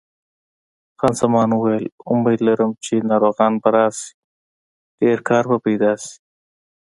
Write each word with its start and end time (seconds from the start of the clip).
خان 0.99 1.13
زمان 1.21 1.49
وویل: 1.53 1.85
امید 2.13 2.39
لرم 2.47 2.71
چې 2.85 2.93
ناروغان 3.09 3.53
به 3.61 3.69
راشي، 3.75 4.09
ډېر 4.99 5.17
کار 5.29 5.43
به 5.49 5.57
پیدا 5.65 5.91
شي. 6.03 6.15